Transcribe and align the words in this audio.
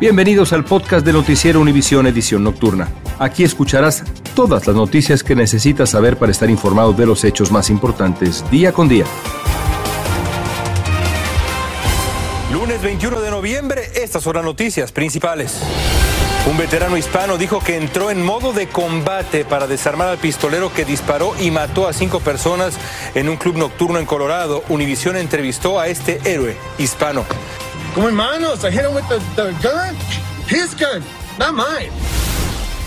Bienvenidos 0.00 0.54
al 0.54 0.64
podcast 0.64 1.04
de 1.04 1.12
Noticiero 1.12 1.60
Univisión 1.60 2.06
Edición 2.06 2.42
Nocturna. 2.42 2.88
Aquí 3.18 3.44
escucharás 3.44 4.02
todas 4.34 4.66
las 4.66 4.74
noticias 4.74 5.22
que 5.22 5.34
necesitas 5.34 5.90
saber 5.90 6.16
para 6.16 6.32
estar 6.32 6.48
informado 6.48 6.94
de 6.94 7.04
los 7.04 7.22
hechos 7.22 7.52
más 7.52 7.68
importantes 7.68 8.42
día 8.50 8.72
con 8.72 8.88
día. 8.88 9.04
Lunes 12.50 12.80
21 12.80 13.20
de 13.20 13.30
noviembre, 13.30 13.82
estas 13.94 14.22
son 14.22 14.36
las 14.36 14.44
noticias 14.44 14.90
principales. 14.90 15.60
Un 16.50 16.56
veterano 16.56 16.96
hispano 16.96 17.36
dijo 17.36 17.60
que 17.60 17.76
entró 17.76 18.10
en 18.10 18.24
modo 18.24 18.54
de 18.54 18.68
combate 18.68 19.44
para 19.44 19.66
desarmar 19.66 20.08
al 20.08 20.16
pistolero 20.16 20.72
que 20.72 20.86
disparó 20.86 21.34
y 21.38 21.50
mató 21.50 21.86
a 21.86 21.92
cinco 21.92 22.20
personas 22.20 22.78
en 23.14 23.28
un 23.28 23.36
club 23.36 23.58
nocturno 23.58 23.98
en 23.98 24.06
Colorado. 24.06 24.64
Univision 24.70 25.18
entrevistó 25.18 25.78
a 25.78 25.88
este 25.88 26.22
héroe 26.24 26.56
hispano. 26.78 27.26
Como 27.94 28.08
hermanos, 28.08 28.64
I 28.64 28.70
hit 28.70 28.84
him 28.84 28.94
with 28.94 29.04
the, 29.08 29.18
the 29.34 29.52
gun. 29.62 29.96
His 30.48 30.74
gun, 30.74 31.02
not 31.38 31.54
mine. 31.54 31.90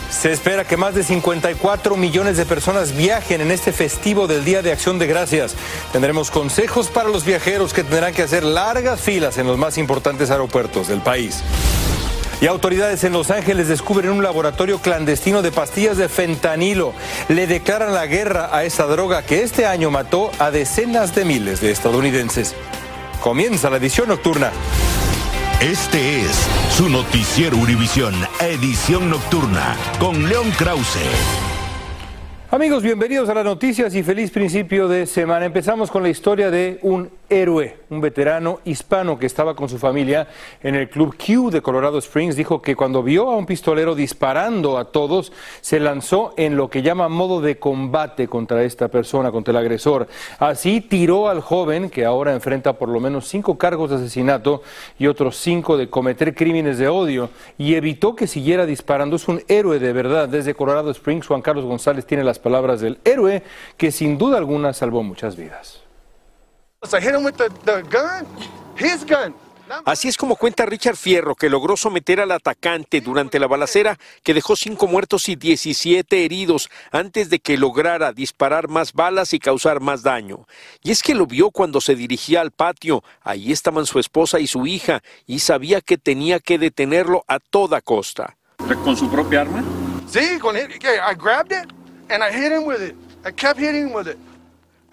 Se 0.09 0.31
espera 0.31 0.63
que 0.63 0.77
más 0.77 0.93
de 0.93 1.03
54 1.03 1.97
millones 1.97 2.37
de 2.37 2.45
personas 2.45 2.95
viajen 2.95 3.41
en 3.41 3.51
este 3.51 3.73
festivo 3.73 4.27
del 4.27 4.45
Día 4.45 4.61
de 4.61 4.71
Acción 4.71 4.99
de 4.99 5.07
Gracias. 5.07 5.55
Tendremos 5.91 6.31
consejos 6.31 6.87
para 6.87 7.09
los 7.09 7.25
viajeros 7.25 7.73
que 7.73 7.83
tendrán 7.83 8.13
que 8.13 8.21
hacer 8.21 8.43
largas 8.43 9.01
filas 9.01 9.37
en 9.37 9.47
los 9.47 9.57
más 9.57 9.77
importantes 9.77 10.31
aeropuertos 10.31 10.87
del 10.87 11.01
país. 11.01 11.43
Y 12.39 12.47
autoridades 12.47 13.03
en 13.03 13.11
Los 13.13 13.31
Ángeles 13.31 13.67
descubren 13.67 14.11
un 14.11 14.23
laboratorio 14.23 14.79
clandestino 14.79 15.41
de 15.41 15.51
pastillas 15.51 15.97
de 15.97 16.07
fentanilo. 16.07 16.93
Le 17.27 17.47
declaran 17.47 17.93
la 17.93 18.05
guerra 18.05 18.49
a 18.55 18.63
esa 18.63 18.85
droga 18.85 19.23
que 19.23 19.43
este 19.43 19.65
año 19.65 19.91
mató 19.91 20.31
a 20.39 20.51
decenas 20.51 21.15
de 21.15 21.25
miles 21.25 21.59
de 21.59 21.71
estadounidenses. 21.71 22.55
Comienza 23.19 23.69
la 23.69 23.77
edición 23.77 24.09
nocturna. 24.09 24.51
Este 25.61 26.21
es 26.21 26.31
su 26.71 26.89
noticiero 26.89 27.57
Univisión, 27.57 28.13
edición 28.41 29.09
nocturna, 29.09 29.77
con 29.99 30.27
León 30.27 30.51
Krause. 30.57 30.99
Amigos, 32.51 32.83
bienvenidos 32.83 33.29
a 33.29 33.33
las 33.33 33.45
noticias 33.45 33.95
y 33.95 34.03
feliz 34.03 34.29
principio 34.29 34.87
de 34.87 35.05
semana. 35.05 35.45
Empezamos 35.45 35.89
con 35.89 36.03
la 36.03 36.09
historia 36.09 36.51
de 36.51 36.79
un 36.81 37.09
héroe, 37.41 37.77
un 37.89 37.99
veterano 38.01 38.59
hispano 38.65 39.17
que 39.19 39.25
estaba 39.25 39.55
con 39.55 39.67
su 39.69 39.77
familia 39.77 40.27
en 40.61 40.75
el 40.75 40.89
Club 40.89 41.15
Q 41.17 41.49
de 41.51 41.61
Colorado 41.61 41.97
Springs. 41.97 42.35
Dijo 42.35 42.61
que 42.61 42.75
cuando 42.75 43.03
vio 43.03 43.29
a 43.29 43.35
un 43.35 43.45
pistolero 43.45 43.95
disparando 43.95 44.77
a 44.77 44.85
todos, 44.85 45.33
se 45.61 45.79
lanzó 45.79 46.33
en 46.37 46.55
lo 46.55 46.69
que 46.69 46.81
llama 46.81 47.09
modo 47.09 47.41
de 47.41 47.57
combate 47.57 48.27
contra 48.27 48.63
esta 48.63 48.87
persona, 48.87 49.31
contra 49.31 49.51
el 49.51 49.57
agresor. 49.57 50.07
Así 50.39 50.81
tiró 50.81 51.29
al 51.29 51.41
joven, 51.41 51.89
que 51.89 52.05
ahora 52.05 52.33
enfrenta 52.33 52.73
por 52.73 52.89
lo 52.89 52.99
menos 52.99 53.27
cinco 53.27 53.57
cargos 53.57 53.89
de 53.89 53.97
asesinato 53.97 54.61
y 54.97 55.07
otros 55.07 55.37
cinco 55.37 55.77
de 55.77 55.89
cometer 55.89 56.35
crímenes 56.35 56.77
de 56.77 56.87
odio, 56.87 57.29
y 57.57 57.75
evitó 57.75 58.15
que 58.15 58.27
siguiera 58.27 58.65
disparando. 58.65 59.15
Es 59.15 59.27
un 59.27 59.43
héroe 59.47 59.79
de 59.79 59.93
verdad. 59.93 60.29
Desde 60.29 60.53
Colorado 60.53 60.91
Springs, 60.91 61.27
Juan 61.27 61.41
Carlos 61.41 61.65
González 61.65 62.05
tiene 62.05 62.23
las 62.23 62.39
palabras 62.39 62.81
del 62.81 62.99
héroe 63.03 63.43
que 63.77 63.91
sin 63.91 64.17
duda 64.17 64.37
alguna 64.37 64.73
salvó 64.73 65.03
muchas 65.03 65.35
vidas. 65.35 65.82
Así 69.85 70.07
es 70.07 70.17
como 70.17 70.35
cuenta 70.35 70.65
Richard 70.65 70.97
Fierro, 70.97 71.35
que 71.35 71.49
logró 71.49 71.77
someter 71.77 72.19
al 72.19 72.31
atacante 72.31 73.01
durante 73.01 73.39
la 73.39 73.47
balacera 73.47 73.97
que 74.21 74.33
dejó 74.33 74.55
cinco 74.55 74.87
muertos 74.87 75.29
y 75.29 75.35
17 75.35 76.25
heridos 76.25 76.69
antes 76.91 77.29
de 77.29 77.39
que 77.39 77.57
lograra 77.57 78.11
disparar 78.11 78.67
más 78.67 78.93
balas 78.93 79.33
y 79.33 79.39
causar 79.39 79.79
más 79.79 80.03
daño. 80.03 80.45
Y 80.83 80.91
es 80.91 81.01
que 81.01 81.15
lo 81.15 81.25
vio 81.25 81.49
cuando 81.49 81.81
se 81.81 81.95
dirigía 81.95 82.41
al 82.41 82.51
patio. 82.51 83.03
Ahí 83.21 83.51
estaban 83.51 83.85
su 83.85 83.99
esposa 83.99 84.39
y 84.39 84.47
su 84.47 84.67
hija 84.67 85.01
y 85.25 85.39
sabía 85.39 85.81
que 85.81 85.97
tenía 85.97 86.39
que 86.39 86.57
detenerlo 86.57 87.23
a 87.27 87.39
toda 87.39 87.81
costa. 87.81 88.35
¿Con 88.83 88.95
su 88.95 89.09
propia 89.09 89.41
arma? 89.41 89.63
Sí, 90.07 90.37
con 90.39 90.55
él. 90.57 90.69
I 90.71 91.15
grabbed 91.15 91.51
it 91.51 91.71
and 92.09 92.23
I 92.23 92.31
hit 92.31 92.51
him 92.51 92.65
with 92.65 92.81
it. 92.81 92.95
I 93.25 93.31
kept 93.31 93.59
hitting 93.59 93.87
him 93.87 93.93
with 93.93 94.07
it. 94.07 94.17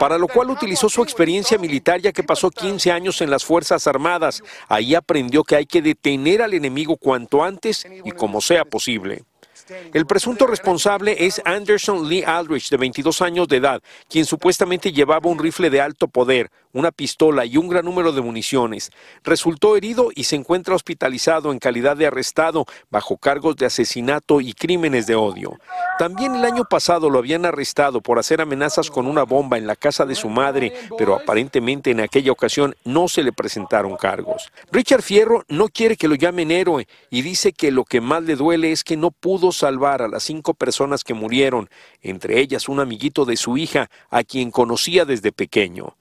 Para 0.00 0.16
lo 0.16 0.28
cual 0.28 0.48
utilizó 0.48 0.88
su 0.88 1.02
experiencia 1.02 1.58
militar 1.58 2.00
ya 2.00 2.10
que 2.10 2.22
pasó 2.22 2.50
15 2.50 2.90
años 2.90 3.20
en 3.20 3.28
las 3.28 3.44
Fuerzas 3.44 3.86
Armadas. 3.86 4.42
Ahí 4.66 4.94
aprendió 4.94 5.44
que 5.44 5.56
hay 5.56 5.66
que 5.66 5.82
detener 5.82 6.40
al 6.40 6.54
enemigo 6.54 6.96
cuanto 6.96 7.44
antes 7.44 7.86
y 8.02 8.10
como 8.12 8.40
sea 8.40 8.64
posible. 8.64 9.24
El 9.92 10.06
presunto 10.06 10.46
responsable 10.46 11.26
es 11.26 11.42
Anderson 11.44 12.08
Lee 12.08 12.24
Aldrich, 12.26 12.70
de 12.70 12.78
22 12.78 13.20
años 13.20 13.46
de 13.46 13.58
edad, 13.58 13.82
quien 14.08 14.24
supuestamente 14.24 14.90
llevaba 14.90 15.28
un 15.28 15.38
rifle 15.38 15.68
de 15.68 15.82
alto 15.82 16.08
poder, 16.08 16.50
una 16.72 16.90
pistola 16.90 17.44
y 17.44 17.56
un 17.56 17.68
gran 17.68 17.84
número 17.84 18.12
de 18.12 18.20
municiones. 18.20 18.90
Resultó 19.24 19.76
herido 19.76 20.10
y 20.14 20.24
se 20.24 20.36
encuentra 20.36 20.74
hospitalizado 20.74 21.52
en 21.52 21.58
calidad 21.58 21.96
de 21.96 22.06
arrestado 22.06 22.66
bajo 22.90 23.16
cargos 23.16 23.56
de 23.56 23.66
asesinato 23.66 24.40
y 24.40 24.52
crímenes 24.52 25.06
de 25.06 25.14
odio. 25.14 25.58
También 25.98 26.34
el 26.34 26.44
año 26.44 26.64
pasado 26.64 27.10
lo 27.10 27.18
habían 27.18 27.44
arrestado 27.44 28.00
por 28.00 28.18
hacer 28.18 28.40
amenazas 28.40 28.90
con 28.90 29.06
una 29.06 29.24
bomba 29.24 29.58
en 29.58 29.66
la 29.66 29.76
casa 29.76 30.06
de 30.06 30.14
su 30.14 30.28
madre, 30.28 30.72
pero 30.96 31.14
aparentemente 31.14 31.90
en 31.90 32.00
aquella 32.00 32.32
ocasión 32.32 32.74
no 32.84 33.08
se 33.08 33.22
le 33.22 33.32
presentaron 33.32 33.96
cargos. 33.96 34.52
Richard 34.72 35.02
Fierro 35.02 35.44
no 35.48 35.68
quiere 35.68 35.96
que 35.96 36.08
lo 36.08 36.14
llamen 36.14 36.50
héroe 36.50 36.86
y 37.10 37.22
dice 37.22 37.52
que 37.52 37.70
lo 37.70 37.84
que 37.84 38.00
más 38.00 38.22
le 38.22 38.36
duele 38.36 38.72
es 38.72 38.84
que 38.84 38.96
no 38.96 39.10
pudo 39.10 39.52
salvar 39.52 40.02
a 40.02 40.08
las 40.08 40.22
cinco 40.22 40.54
personas 40.54 41.04
que 41.04 41.14
murieron, 41.14 41.68
entre 42.02 42.40
ellas 42.40 42.68
un 42.68 42.80
amiguito 42.80 43.24
de 43.24 43.36
su 43.36 43.56
hija, 43.56 43.90
a 44.10 44.22
quien 44.24 44.50
conocía 44.50 45.04
desde 45.04 45.32
pequeño. 45.32 45.96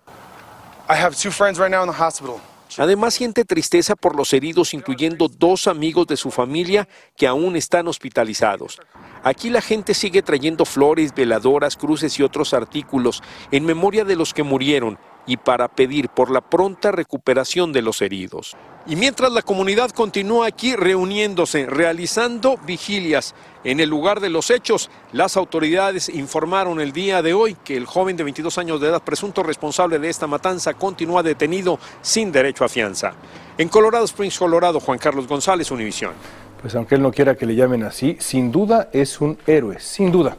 Además 2.78 3.14
siente 3.14 3.46
tristeza 3.46 3.96
por 3.96 4.16
los 4.16 4.34
heridos, 4.34 4.74
incluyendo 4.74 5.28
dos 5.28 5.68
amigos 5.68 6.08
de 6.08 6.18
su 6.18 6.32
familia 6.32 6.88
que 7.16 7.28
aún 7.28 7.56
están 7.56 7.88
hospitalizados. 7.88 8.80
Aquí 9.24 9.50
la 9.50 9.62
gente 9.62 9.94
sigue 9.94 10.22
trayendo 10.22 10.66
flores, 10.66 11.14
veladoras, 11.14 11.76
cruces 11.76 12.18
y 12.20 12.24
otros 12.24 12.54
artículos 12.54 13.22
en 13.52 13.66
memoria 13.66 14.04
de 14.04 14.16
los 14.16 14.34
que 14.34 14.44
murieron 14.44 14.98
y 15.30 15.38
para 15.38 15.68
pedir 15.68 16.10
por 16.10 16.32
la 16.32 16.42
pronta 16.42 16.92
recuperación 16.92 17.72
de 17.72 17.84
los 17.84 18.02
heridos. 18.02 18.58
Y 18.88 18.96
mientras 18.96 19.32
la 19.32 19.44
comunidad 19.44 19.92
continúa 19.92 20.48
aquí 20.48 20.76
reuniéndose, 20.76 21.68
realizando 21.68 22.58
vigilias 22.66 23.36
en 23.64 23.80
el 23.80 23.90
lugar 23.90 24.22
de 24.22 24.32
los 24.32 24.50
hechos, 24.50 24.90
las 25.12 25.38
autoridades 25.38 26.10
informaron 26.10 26.82
el 26.82 26.94
día 26.94 27.22
de 27.22 27.36
hoy 27.36 27.56
que 27.64 27.78
el 27.78 27.86
joven 27.86 28.18
de 28.18 28.24
22 28.24 28.58
años 28.58 28.82
de 28.82 28.88
edad, 28.88 29.04
presunto 29.04 29.44
responsable 29.44 30.00
de 30.00 30.10
esta 30.10 30.26
matanza, 30.26 30.74
continúa 30.74 31.22
detenido 31.22 31.78
sin 32.02 32.32
derecho 32.32 32.66
a 32.66 32.70
fianza. 32.70 33.14
En 33.60 33.70
Colorado 33.70 34.06
Springs, 34.06 34.40
Colorado, 34.40 34.80
Juan 34.80 34.98
Carlos 34.98 35.28
González, 35.28 35.70
Univisión. 35.70 36.14
Pues 36.62 36.76
aunque 36.76 36.96
él 36.96 37.02
no 37.02 37.12
quiera 37.12 37.36
que 37.36 37.46
le 37.46 37.56
llamen 37.56 37.84
así, 37.84 38.18
sin 38.20 38.52
duda 38.52 38.90
es 38.92 39.22
un 39.22 39.38
héroe, 39.48 39.80
sin 39.80 40.12
duda. 40.12 40.36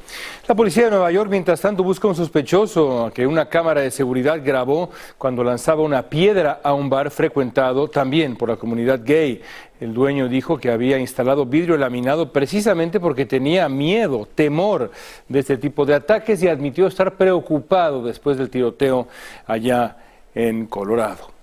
La 0.47 0.55
policía 0.55 0.85
de 0.85 0.91
Nueva 0.91 1.11
York, 1.11 1.31
mientras 1.31 1.63
tanto, 1.63 1.83
busca 1.83 2.09
un 2.09 2.15
sospechoso 2.15 3.11
que 3.15 3.27
una 3.27 3.49
cámara 3.49 3.81
de 3.81 3.91
seguridad 3.91 4.39
grabó 4.45 4.91
cuando 5.17 5.43
lanzaba 5.43 5.83
una 5.83 6.03
piedra 6.03 6.61
a 6.63 6.75
un 6.75 6.91
bar 6.91 7.11
frecuentado 7.11 7.89
también 7.89 8.37
por 8.37 8.51
la 8.51 8.57
comunidad 8.57 9.01
gay. 9.03 9.41
El 9.81 9.95
dueño 9.95 10.29
dijo 10.29 10.59
que 10.59 10.71
había 10.71 10.99
instalado 10.99 11.47
vidrio 11.47 11.79
laminado 11.79 12.31
precisamente 12.31 13.01
porque 13.01 13.25
tenía 13.25 13.67
miedo, 13.71 14.29
temor 14.35 14.91
de 15.27 15.39
este 15.39 15.57
tipo 15.57 15.87
de 15.87 15.95
ataques 15.95 16.43
y 16.43 16.49
admitió 16.49 16.87
estar 16.87 17.17
preocupado 17.17 18.03
después 18.03 18.37
del 18.37 18.51
tiroteo 18.51 19.09
allá 19.47 19.97
en 20.35 20.67
Colorado. 20.67 21.40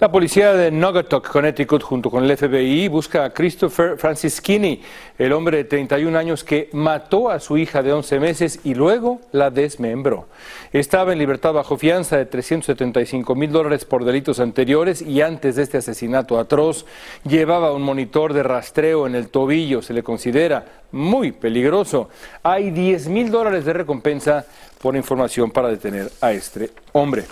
La 0.00 0.10
policía 0.10 0.52
de 0.52 0.70
Naugatuck, 0.70 1.28
Connecticut, 1.28 1.82
junto 1.82 2.10
con 2.10 2.24
el 2.24 2.36
FBI, 2.36 2.88
busca 2.88 3.24
a 3.24 3.30
Christopher 3.30 3.96
Francischini, 3.96 4.82
el 5.18 5.32
hombre 5.32 5.58
de 5.58 5.64
31 5.64 6.18
años 6.18 6.42
que 6.44 6.68
mató 6.72 7.30
a 7.30 7.40
su 7.40 7.56
hija 7.56 7.82
de 7.82 7.92
11 7.92 8.20
meses 8.20 8.60
y 8.64 8.74
luego 8.74 9.20
la 9.32 9.50
desmembró. 9.50 10.26
Estaba 10.72 11.12
en 11.12 11.18
libertad 11.18 11.52
bajo 11.52 11.76
fianza 11.76 12.16
de 12.16 12.26
375 12.26 13.34
mil 13.34 13.52
dólares 13.52 13.84
por 13.84 14.04
delitos 14.04 14.40
anteriores 14.40 15.00
y 15.00 15.20
antes 15.20 15.56
de 15.56 15.62
este 15.62 15.78
asesinato 15.78 16.38
atroz 16.38 16.86
llevaba 17.24 17.72
un 17.72 17.82
monitor 17.82 18.32
de 18.32 18.42
rastreo 18.42 19.06
en 19.06 19.14
el 19.14 19.28
tobillo. 19.28 19.80
Se 19.82 19.94
le 19.94 20.02
considera 20.02 20.64
muy 20.90 21.32
peligroso. 21.32 22.08
Hay 22.42 22.70
10 22.70 23.08
mil 23.08 23.30
dólares 23.30 23.64
de 23.64 23.72
recompensa 23.72 24.44
por 24.80 24.96
información 24.96 25.50
para 25.50 25.68
detener 25.68 26.10
a 26.20 26.32
este 26.32 26.70
hombre. 26.92 27.24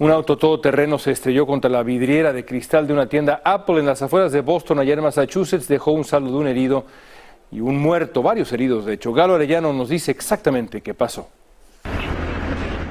Un 0.00 0.10
auto 0.10 0.38
todoterreno 0.38 0.98
se 0.98 1.10
estrelló 1.10 1.46
contra 1.46 1.70
la 1.70 1.82
vidriera 1.82 2.32
de 2.32 2.46
cristal 2.46 2.86
de 2.86 2.94
una 2.94 3.06
tienda 3.06 3.42
Apple 3.44 3.80
en 3.80 3.84
las 3.84 4.00
afueras 4.00 4.32
de 4.32 4.40
Boston, 4.40 4.78
allá 4.78 4.94
en 4.94 5.02
Massachusetts. 5.02 5.68
Dejó 5.68 5.92
un 5.92 6.06
saldo 6.06 6.30
de 6.30 6.36
un 6.38 6.46
herido 6.46 6.86
y 7.52 7.60
un 7.60 7.76
muerto, 7.76 8.22
varios 8.22 8.50
heridos 8.54 8.86
de 8.86 8.94
hecho. 8.94 9.12
Galo 9.12 9.34
Arellano 9.34 9.74
nos 9.74 9.90
dice 9.90 10.10
exactamente 10.10 10.80
qué 10.80 10.94
pasó. 10.94 11.28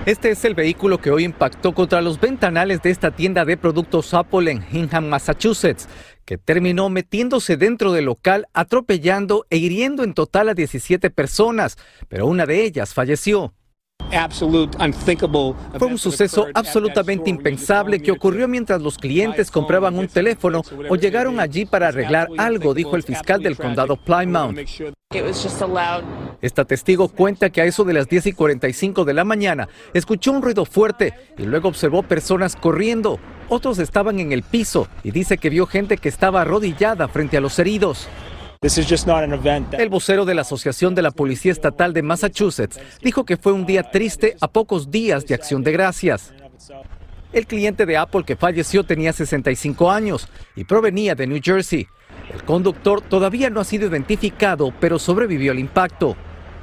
Este 0.05 0.29
es 0.29 0.45
el 0.45 0.53
vehículo 0.53 0.99
que 0.99 1.09
hoy 1.09 1.23
impactó 1.23 1.73
contra 1.73 1.99
los 1.99 2.19
ventanales 2.19 2.83
de 2.83 2.91
esta 2.91 3.09
tienda 3.09 3.43
de 3.43 3.57
productos 3.57 4.13
Apple 4.13 4.51
en 4.51 4.63
Hingham, 4.71 5.07
Massachusetts, 5.07 5.89
que 6.25 6.37
terminó 6.37 6.89
metiéndose 6.89 7.57
dentro 7.57 7.91
del 7.91 8.05
local, 8.05 8.47
atropellando 8.53 9.47
e 9.49 9.57
hiriendo 9.57 10.03
en 10.03 10.13
total 10.13 10.49
a 10.49 10.53
17 10.53 11.09
personas, 11.09 11.79
pero 12.07 12.27
una 12.27 12.45
de 12.45 12.63
ellas 12.63 12.93
falleció. 12.93 13.51
Fue 15.77 15.87
un 15.87 15.97
suceso 15.97 16.47
absolutamente 16.53 17.29
impensable 17.29 17.99
que 18.01 18.11
ocurrió 18.11 18.47
mientras 18.47 18.81
los 18.81 18.97
clientes 18.97 19.51
compraban 19.51 19.97
un 19.97 20.07
teléfono 20.07 20.61
o 20.89 20.95
llegaron 20.95 21.39
allí 21.39 21.65
para 21.65 21.89
arreglar 21.89 22.27
algo, 22.37 22.73
dijo 22.73 22.95
el 22.95 23.03
fiscal 23.03 23.41
del 23.41 23.57
condado 23.57 23.97
Plymouth. 23.97 24.57
Esta 26.41 26.65
testigo 26.65 27.07
cuenta 27.07 27.49
que 27.49 27.61
a 27.61 27.65
eso 27.65 27.83
de 27.83 27.93
las 27.93 28.07
10 28.07 28.27
y 28.27 28.33
45 28.33 29.05
de 29.05 29.13
la 29.13 29.23
mañana 29.23 29.67
escuchó 29.93 30.31
un 30.31 30.41
ruido 30.41 30.65
fuerte 30.65 31.13
y 31.37 31.43
luego 31.43 31.69
observó 31.69 32.03
personas 32.03 32.55
corriendo. 32.55 33.19
Otros 33.49 33.79
estaban 33.79 34.19
en 34.19 34.31
el 34.31 34.43
piso 34.43 34.87
y 35.03 35.09
dice 35.09 35.39
que 35.39 35.49
vio 35.49 35.65
gente 35.65 35.97
que 35.97 36.09
estaba 36.09 36.41
arrodillada 36.41 37.07
frente 37.07 37.37
a 37.37 37.41
los 37.41 37.57
heridos. 37.57 38.07
El 38.61 39.87
vocero 39.87 40.25
de 40.25 40.33
la 40.33 40.41
Asociación 40.41 40.93
de 40.93 41.01
la 41.01 41.11
Policía 41.11 41.53
Estatal 41.53 41.93
de 41.93 42.01
Massachusetts 42.01 42.77
dijo 43.01 43.23
que 43.23 43.37
fue 43.37 43.53
un 43.53 43.65
día 43.65 43.83
triste 43.83 44.35
a 44.41 44.49
pocos 44.49 44.91
días 44.91 45.25
de 45.25 45.33
acción 45.33 45.63
de 45.63 45.71
gracias. 45.71 46.33
El 47.31 47.47
cliente 47.47 47.85
de 47.85 47.95
Apple 47.95 48.25
que 48.25 48.35
falleció 48.35 48.83
tenía 48.83 49.13
65 49.13 49.89
años 49.89 50.27
y 50.57 50.65
provenía 50.65 51.15
de 51.15 51.25
New 51.27 51.39
Jersey. 51.41 51.87
El 52.33 52.43
conductor 52.43 52.99
todavía 52.99 53.49
no 53.49 53.61
ha 53.61 53.63
sido 53.63 53.87
identificado, 53.87 54.73
pero 54.77 54.99
sobrevivió 54.99 55.53
al 55.53 55.59
impacto. 55.59 56.17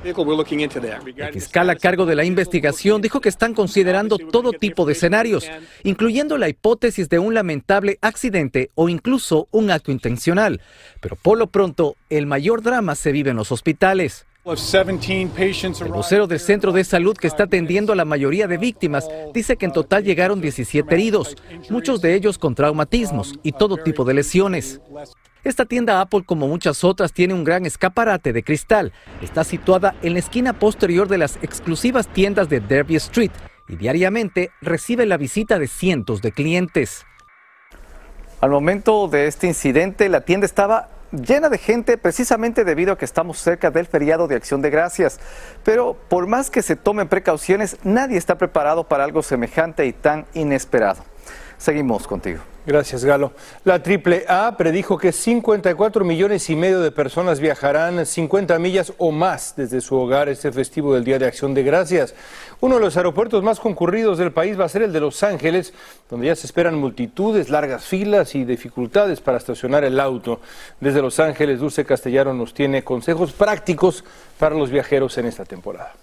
El 0.05 1.33
fiscal 1.33 1.71
a 1.71 1.77
cargo 1.77 2.07
de 2.07 2.15
la 2.15 2.25
investigación 2.25 3.03
dijo 3.03 3.21
que 3.21 3.29
están 3.29 3.55
considerando 3.55 4.19
todo 4.19 4.53
tipo 4.53 4.85
de 4.85 4.93
escenarios, 4.93 5.51
incluyendo 5.83 6.39
la 6.39 6.49
hipótesis 6.49 7.09
de 7.09 7.19
un 7.19 7.35
lamentable 7.35 7.99
accidente 8.01 8.71
o 8.75 8.89
incluso 8.89 9.49
un 9.51 9.71
acto 9.71 9.91
intencional. 9.91 10.61
Pero 11.01 11.17
por 11.17 11.39
lo 11.39 11.49
pronto, 11.49 11.97
el 12.09 12.27
mayor 12.27 12.63
drama 12.63 12.95
se 12.95 13.13
vive 13.13 13.31
en 13.31 13.37
los 13.37 13.51
hospitales. 13.51 14.27
El 14.47 15.93
vocero 15.93 16.29
del 16.29 16.39
centro 16.39 16.71
de 16.71 16.85
salud 16.85 17.17
que 17.17 17.27
está 17.27 17.45
atendiendo 17.45 17.93
a 17.93 17.97
la 17.97 18.05
mayoría 18.05 18.47
de 18.47 18.59
víctimas 18.59 19.09
dice 19.35 19.57
que 19.57 19.67
en 19.67 19.73
total 19.73 20.05
llegaron 20.05 20.41
17 20.41 20.95
heridos, 20.95 21.37
muchos 21.69 22.01
de 22.01 22.15
ellos 22.15 22.39
con 22.39 22.55
traumatismos 22.55 23.35
y 23.43 23.51
todo 23.51 23.77
tipo 23.77 24.05
de 24.05 24.15
lesiones. 24.15 24.81
Esta 25.47 25.65
tienda 25.65 26.01
Apple, 26.01 26.25
como 26.27 26.49
muchas 26.49 26.83
otras, 26.83 27.13
tiene 27.13 27.33
un 27.33 27.45
gran 27.45 27.67
escaparate 27.67 28.33
de 28.33 28.43
cristal. 28.43 28.93
Está 29.23 29.45
situada 29.45 29.95
en 30.03 30.15
la 30.15 30.19
esquina 30.19 30.55
posterior 30.55 31.07
de 31.07 31.19
las 31.19 31.37
exclusivas 31.37 32.09
tiendas 32.09 32.49
de 32.49 32.59
Derby 32.59 32.97
Street 32.97 33.31
y 33.69 33.77
diariamente 33.77 34.51
recibe 34.61 35.07
la 35.07 35.17
visita 35.17 35.61
de 35.61 35.69
cientos 35.69 36.21
de 36.21 36.33
clientes. 36.33 37.07
Al 38.41 38.51
momento 38.51 39.07
de 39.07 39.29
este 39.29 39.47
incidente, 39.47 40.09
la 40.09 40.23
tienda 40.23 40.47
estaba 40.47 40.89
llena 41.13 41.49
de 41.49 41.59
gente 41.59 41.97
precisamente 41.97 42.65
debido 42.65 42.95
a 42.95 42.99
que 42.99 43.05
estamos 43.05 43.39
cerca 43.39 43.71
del 43.71 43.87
feriado 43.87 44.27
de 44.27 44.35
Acción 44.35 44.63
de 44.63 44.71
Gracias. 44.71 45.21
Pero 45.63 45.97
por 46.09 46.27
más 46.27 46.51
que 46.51 46.61
se 46.61 46.75
tomen 46.75 47.07
precauciones, 47.07 47.77
nadie 47.85 48.19
está 48.19 48.37
preparado 48.37 48.83
para 48.83 49.05
algo 49.05 49.23
semejante 49.23 49.87
y 49.87 49.93
tan 49.93 50.27
inesperado. 50.35 51.05
Seguimos 51.57 52.09
contigo. 52.09 52.41
Gracias, 52.67 53.05
Galo. 53.05 53.31
La 53.63 53.75
AAA 53.75 54.57
predijo 54.57 54.99
que 54.99 55.13
54 55.13 56.05
millones 56.05 56.51
y 56.51 56.57
medio 56.57 56.81
de 56.81 56.91
personas 56.91 57.39
viajarán 57.39 58.05
50 58.05 58.59
millas 58.59 58.93
o 58.99 59.13
más 59.13 59.55
desde 59.57 59.81
su 59.81 59.95
hogar 59.95 60.29
este 60.29 60.51
festivo 60.51 60.93
del 60.93 61.05
Día 61.05 61.21
de 61.21 61.27
Acción 61.27 61.55
de 61.55 61.63
Gracias. 61.63 62.13
Uno 62.59 62.75
de 62.75 62.81
los 62.81 62.97
aeropuertos 62.97 63.45
más 63.45 63.61
concurridos 63.61 64.19
del 64.19 64.33
país 64.33 64.59
va 64.59 64.65
a 64.65 64.69
ser 64.69 64.83
el 64.83 64.93
de 64.93 64.99
Los 64.99 65.23
Ángeles, 65.23 65.75
donde 66.11 66.27
ya 66.27 66.35
se 66.35 66.49
esperan 66.49 66.75
multitudes, 66.75 67.51
largas 67.51 67.85
filas 67.85 68.35
y 68.35 68.45
dificultades 68.45 69.21
para 69.21 69.39
estacionar 69.39 69.85
el 69.85 70.01
auto. 70.01 70.41
Desde 70.81 71.01
Los 71.01 71.21
Ángeles, 71.21 71.61
Dulce 71.61 71.85
Castellano 71.85 72.35
nos 72.35 72.53
tiene 72.53 72.83
consejos 72.83 73.31
prácticos 73.31 74.03
para 74.41 74.57
los 74.57 74.71
viajeros 74.71 75.17
en 75.19 75.27
esta 75.27 75.45
temporada. 75.45 75.95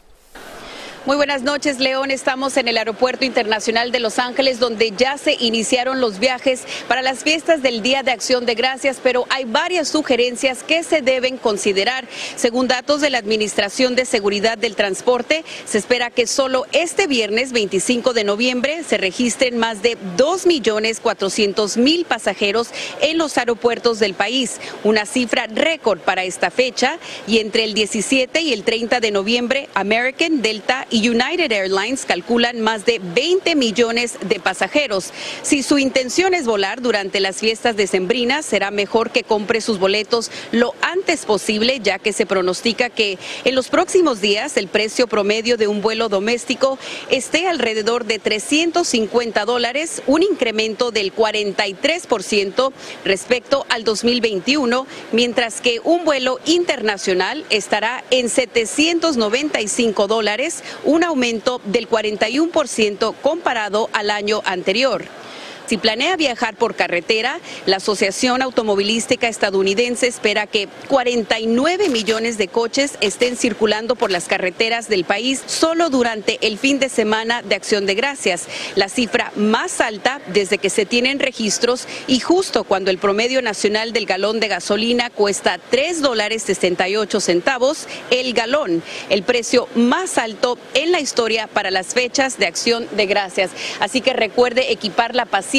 Muy 1.05 1.17
buenas 1.17 1.41
noches, 1.41 1.81
León. 1.81 2.11
Estamos 2.11 2.55
en 2.55 2.69
el 2.69 2.77
Aeropuerto 2.77 3.25
Internacional 3.25 3.91
de 3.91 3.99
Los 3.99 4.19
Ángeles, 4.19 4.59
donde 4.59 4.91
ya 4.91 5.17
se 5.17 5.33
iniciaron 5.33 5.99
los 5.99 6.17
viajes 6.17 6.63
para 6.87 7.01
las 7.01 7.25
fiestas 7.25 7.61
del 7.61 7.81
Día 7.81 8.03
de 8.03 8.11
Acción 8.11 8.45
de 8.45 8.55
Gracias, 8.55 9.01
pero 9.03 9.25
hay 9.29 9.43
varias 9.43 9.89
sugerencias 9.89 10.63
que 10.63 10.81
se 10.81 11.01
deben 11.01 11.35
considerar. 11.35 12.07
Según 12.37 12.69
datos 12.69 13.01
de 13.01 13.09
la 13.09 13.17
Administración 13.17 13.95
de 13.95 14.05
Seguridad 14.05 14.57
del 14.57 14.77
Transporte, 14.77 15.43
se 15.65 15.77
espera 15.77 16.09
que 16.09 16.25
solo 16.25 16.65
este 16.71 17.05
viernes 17.07 17.51
25 17.51 18.13
de 18.13 18.23
noviembre 18.23 18.81
se 18.87 18.97
registren 18.97 19.57
más 19.57 19.81
de 19.81 19.97
2.400.000 20.15 22.05
pasajeros 22.05 22.69
en 23.01 23.17
los 23.17 23.37
aeropuertos 23.37 23.99
del 23.99 24.13
país, 24.13 24.61
una 24.85 25.05
cifra 25.05 25.47
récord 25.47 25.99
para 25.99 26.23
esta 26.23 26.49
fecha, 26.49 26.97
y 27.27 27.39
entre 27.39 27.65
el 27.65 27.73
17 27.73 28.39
y 28.39 28.53
el 28.53 28.63
30 28.63 29.01
de 29.01 29.11
noviembre, 29.11 29.67
American, 29.73 30.41
Delta 30.41 30.87
y 30.93 31.09
United 31.09 31.51
Airlines 31.51 32.05
calculan 32.05 32.61
más 32.61 32.85
de 32.85 33.01
20 33.01 33.55
millones 33.55 34.15
de 34.21 34.39
pasajeros. 34.39 35.09
Si 35.41 35.63
su 35.63 35.79
intención 35.79 36.35
es 36.35 36.45
volar 36.45 36.83
durante 36.83 37.19
las 37.19 37.37
fiestas 37.37 37.75
decembrinas, 37.75 38.45
será 38.45 38.69
mejor 38.69 39.09
que 39.09 39.23
compre 39.23 39.59
sus 39.59 39.79
boletos 39.79 40.29
lo 40.51 40.75
antes 40.81 41.25
posible, 41.25 41.79
ya 41.81 41.97
que 41.97 42.13
se 42.13 42.27
pronostica 42.27 42.91
que 42.91 43.17
en 43.43 43.55
los 43.55 43.69
próximos 43.69 44.21
días 44.21 44.55
el 44.55 44.67
precio 44.67 45.07
promedio 45.07 45.57
de 45.57 45.65
un 45.65 45.81
vuelo 45.81 46.09
doméstico 46.09 46.77
esté 47.09 47.47
alrededor 47.47 48.05
de 48.05 48.19
350 48.19 49.45
dólares, 49.45 50.03
un 50.05 50.21
incremento 50.21 50.91
del 50.91 51.11
43% 51.11 52.71
respecto 53.03 53.65
al 53.69 53.83
2021, 53.83 54.85
mientras 55.11 55.59
que 55.59 55.81
un 55.83 56.05
vuelo 56.05 56.39
internacional 56.45 57.45
estará 57.49 58.03
en 58.11 58.29
795 58.29 60.05
dólares, 60.05 60.61
un 60.83 61.03
aumento 61.03 61.61
del 61.65 61.89
41% 61.89 63.15
comparado 63.21 63.89
al 63.93 64.09
año 64.09 64.41
anterior. 64.45 65.22
Si 65.65 65.77
planea 65.77 66.17
viajar 66.17 66.55
por 66.55 66.75
carretera, 66.75 67.39
la 67.65 67.77
Asociación 67.77 68.41
Automovilística 68.41 69.29
Estadounidense 69.29 70.07
espera 70.07 70.45
que 70.45 70.67
49 70.89 71.87
millones 71.87 72.37
de 72.37 72.49
coches 72.49 72.97
estén 72.99 73.37
circulando 73.37 73.95
por 73.95 74.11
las 74.11 74.25
carreteras 74.25 74.89
del 74.89 75.05
país 75.05 75.41
solo 75.45 75.89
durante 75.89 76.37
el 76.45 76.57
fin 76.57 76.79
de 76.79 76.89
semana 76.89 77.41
de 77.41 77.55
Acción 77.55 77.85
de 77.85 77.95
Gracias, 77.95 78.47
la 78.75 78.89
cifra 78.89 79.31
más 79.37 79.79
alta 79.79 80.19
desde 80.27 80.57
que 80.57 80.69
se 80.69 80.85
tienen 80.85 81.19
registros 81.19 81.87
y 82.07 82.19
justo 82.19 82.65
cuando 82.65 82.91
el 82.91 82.97
promedio 82.97 83.41
nacional 83.41 83.93
del 83.93 84.05
galón 84.05 84.41
de 84.41 84.49
gasolina 84.49 85.09
cuesta 85.11 85.59
3 85.69 86.01
dólares 86.01 86.43
68 86.43 87.21
centavos 87.21 87.87
el 88.09 88.33
galón, 88.33 88.83
el 89.09 89.23
precio 89.23 89.69
más 89.75 90.17
alto 90.17 90.57
en 90.73 90.91
la 90.91 90.99
historia 90.99 91.47
para 91.47 91.71
las 91.71 91.93
fechas 91.93 92.37
de 92.37 92.47
Acción 92.47 92.85
de 92.91 93.05
Gracias. 93.05 93.51
Así 93.79 94.01
que 94.01 94.11
recuerde 94.11 94.71
equipar 94.73 95.15
la 95.15 95.25
paciencia 95.25 95.52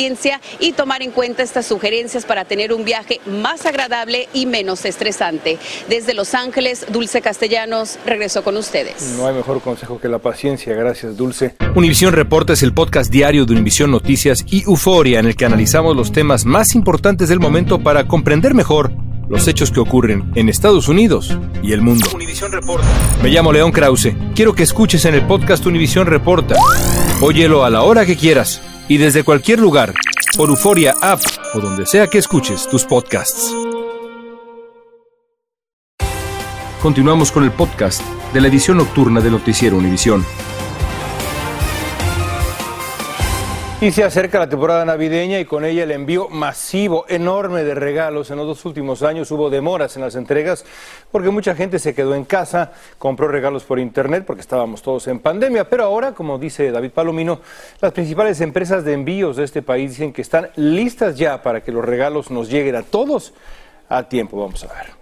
y 0.58 0.72
tomar 0.72 1.02
en 1.02 1.12
cuenta 1.12 1.42
estas 1.42 1.66
sugerencias 1.66 2.24
para 2.24 2.44
tener 2.44 2.72
un 2.72 2.84
viaje 2.84 3.20
más 3.26 3.64
agradable 3.64 4.28
y 4.32 4.46
menos 4.46 4.84
estresante. 4.84 5.58
Desde 5.88 6.14
Los 6.14 6.34
Ángeles, 6.34 6.84
Dulce 6.88 7.22
Castellanos, 7.22 7.98
regreso 8.04 8.42
con 8.42 8.56
ustedes. 8.56 9.14
No 9.16 9.26
hay 9.26 9.34
mejor 9.34 9.60
consejo 9.60 10.00
que 10.00 10.08
la 10.08 10.18
paciencia. 10.18 10.74
Gracias, 10.74 11.16
Dulce. 11.16 11.54
Univisión 11.76 12.12
Reporta 12.12 12.54
es 12.54 12.62
el 12.64 12.74
podcast 12.74 13.10
diario 13.10 13.44
de 13.46 13.52
Univisión 13.52 13.92
Noticias 13.92 14.44
y 14.48 14.64
Euforia 14.64 15.20
en 15.20 15.26
el 15.26 15.36
que 15.36 15.44
analizamos 15.44 15.96
los 15.96 16.10
temas 16.10 16.44
más 16.44 16.74
importantes 16.74 17.28
del 17.28 17.38
momento 17.38 17.80
para 17.80 18.08
comprender 18.08 18.52
mejor 18.52 18.90
los 19.28 19.46
hechos 19.46 19.70
que 19.70 19.80
ocurren 19.80 20.32
en 20.34 20.48
Estados 20.48 20.88
Unidos 20.88 21.38
y 21.62 21.72
el 21.72 21.82
mundo. 21.82 22.06
Reporta. 22.50 22.86
Me 23.22 23.30
llamo 23.30 23.52
León 23.52 23.70
Krause. 23.70 24.12
Quiero 24.34 24.54
que 24.54 24.64
escuches 24.64 25.04
en 25.04 25.14
el 25.14 25.24
podcast 25.26 25.64
Univisión 25.66 26.06
Reporta. 26.06 26.56
Óyelo 27.20 27.64
a 27.64 27.70
la 27.70 27.82
hora 27.82 28.04
que 28.04 28.16
quieras 28.16 28.60
y 28.88 28.98
desde 28.98 29.24
cualquier 29.24 29.60
lugar, 29.60 29.94
por 30.36 30.50
Euforia 30.50 30.94
App 31.00 31.20
o 31.54 31.60
donde 31.60 31.86
sea 31.86 32.08
que 32.08 32.18
escuches 32.18 32.68
tus 32.68 32.84
podcasts. 32.84 33.54
Continuamos 36.82 37.32
con 37.32 37.44
el 37.44 37.50
podcast 37.50 38.02
de 38.34 38.40
la 38.42 38.48
edición 38.48 38.76
nocturna 38.76 39.20
de 39.20 39.30
Noticiero 39.30 39.78
Univisión. 39.78 40.24
Y 43.84 43.92
se 43.92 44.02
acerca 44.02 44.38
la 44.38 44.48
temporada 44.48 44.82
navideña 44.86 45.38
y 45.38 45.44
con 45.44 45.62
ella 45.62 45.82
el 45.82 45.90
envío 45.90 46.30
masivo, 46.30 47.04
enorme 47.06 47.64
de 47.64 47.74
regalos. 47.74 48.30
En 48.30 48.38
los 48.38 48.46
dos 48.46 48.64
últimos 48.64 49.02
años 49.02 49.30
hubo 49.30 49.50
demoras 49.50 49.94
en 49.96 50.00
las 50.00 50.14
entregas 50.14 50.64
porque 51.12 51.28
mucha 51.28 51.54
gente 51.54 51.78
se 51.78 51.94
quedó 51.94 52.14
en 52.14 52.24
casa, 52.24 52.72
compró 52.96 53.28
regalos 53.28 53.64
por 53.64 53.78
internet 53.78 54.24
porque 54.26 54.40
estábamos 54.40 54.80
todos 54.80 55.06
en 55.08 55.18
pandemia. 55.18 55.68
Pero 55.68 55.84
ahora, 55.84 56.12
como 56.12 56.38
dice 56.38 56.70
David 56.70 56.92
Palomino, 56.92 57.42
las 57.82 57.92
principales 57.92 58.40
empresas 58.40 58.86
de 58.86 58.94
envíos 58.94 59.36
de 59.36 59.44
este 59.44 59.60
país 59.60 59.90
dicen 59.90 60.14
que 60.14 60.22
están 60.22 60.48
listas 60.56 61.18
ya 61.18 61.42
para 61.42 61.62
que 61.62 61.70
los 61.70 61.84
regalos 61.84 62.30
nos 62.30 62.48
lleguen 62.48 62.76
a 62.76 62.84
todos 62.84 63.34
a 63.90 64.08
tiempo. 64.08 64.40
Vamos 64.40 64.64
a 64.64 64.68
ver. 64.68 64.92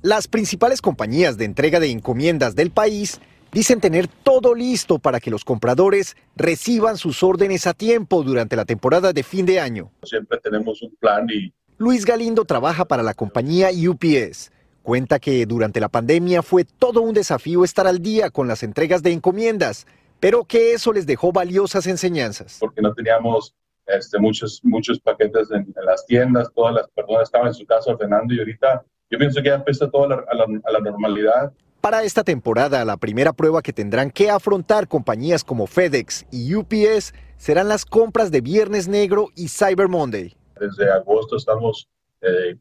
Las 0.00 0.28
principales 0.28 0.80
compañías 0.80 1.36
de 1.38 1.46
entrega 1.46 1.80
de 1.80 1.90
encomiendas 1.90 2.54
del 2.54 2.70
país 2.70 3.20
dicen 3.54 3.80
tener 3.80 4.08
todo 4.08 4.52
listo 4.52 4.98
para 4.98 5.20
que 5.20 5.30
los 5.30 5.44
compradores 5.44 6.16
reciban 6.34 6.96
sus 6.96 7.22
órdenes 7.22 7.68
a 7.68 7.72
tiempo 7.72 8.24
durante 8.24 8.56
la 8.56 8.64
temporada 8.64 9.12
de 9.12 9.22
fin 9.22 9.46
de 9.46 9.60
año. 9.60 9.92
Siempre 10.02 10.40
tenemos 10.40 10.82
un 10.82 10.94
plan 10.96 11.26
y... 11.32 11.54
Luis 11.78 12.04
Galindo 12.04 12.44
trabaja 12.44 12.84
para 12.84 13.04
la 13.04 13.14
compañía 13.14 13.68
UPS. 13.70 14.50
Cuenta 14.82 15.20
que 15.20 15.46
durante 15.46 15.78
la 15.80 15.88
pandemia 15.88 16.42
fue 16.42 16.64
todo 16.64 17.00
un 17.00 17.14
desafío 17.14 17.62
estar 17.62 17.86
al 17.86 18.00
día 18.00 18.28
con 18.30 18.48
las 18.48 18.64
entregas 18.64 19.04
de 19.04 19.12
encomiendas, 19.12 19.86
pero 20.18 20.44
que 20.44 20.72
eso 20.72 20.92
les 20.92 21.06
dejó 21.06 21.30
valiosas 21.30 21.86
enseñanzas. 21.86 22.56
Porque 22.58 22.82
no 22.82 22.92
teníamos 22.92 23.54
este, 23.86 24.18
muchos, 24.18 24.60
muchos 24.64 24.98
paquetes 24.98 25.50
en, 25.52 25.72
las 25.86 26.04
tiendas, 26.06 26.50
todas 26.54 26.74
las 26.74 26.88
personas 26.88 27.22
estaban 27.22 27.48
en 27.48 27.54
su 27.54 27.64
casa 27.66 27.92
ordenando 27.92 28.34
y 28.34 28.40
ahorita 28.40 28.84
yo 29.10 29.18
pienso 29.18 29.40
que 29.42 29.48
ya 29.48 29.54
empieza 29.54 29.88
todo 29.88 30.04
a 30.12 30.72
la 30.72 30.80
normalidad. 30.80 31.52
Para 31.84 32.02
esta 32.02 32.24
temporada, 32.24 32.82
la 32.86 32.96
primera 32.96 33.34
prueba 33.34 33.60
que 33.60 33.74
tendrán 33.74 34.10
que 34.10 34.30
afrontar 34.30 34.88
compañías 34.88 35.44
como 35.44 35.66
FedEx 35.66 36.24
y 36.30 36.54
UPS 36.54 37.12
serán 37.36 37.68
las 37.68 37.84
compras 37.84 38.30
de 38.30 38.40
Viernes 38.40 38.88
Negro 38.88 39.28
y 39.36 39.48
Cyber 39.48 39.88
Monday. 39.88 40.34
Desde 40.58 40.90
agosto 40.90 41.36
estamos 41.36 41.86
eh, 42.22 42.56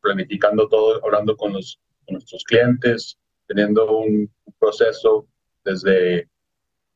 planificando 0.00 0.68
todo, 0.68 1.04
hablando 1.04 1.36
con, 1.36 1.50
nuestros 1.50 2.44
clientes, 2.44 3.18
teniendo 3.48 3.90
un, 3.90 4.30
proceso 4.60 5.26
desde 5.64 6.28